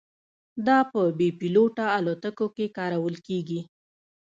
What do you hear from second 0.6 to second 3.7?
دا په بې پیلوټه الوتکو کې کارول کېږي.